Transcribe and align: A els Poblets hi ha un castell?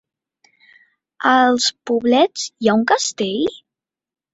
A 1.33 1.35
els 1.51 1.69
Poblets 1.93 2.49
hi 2.51 2.69
ha 2.75 2.79
un 2.83 2.91
castell? 2.97 3.51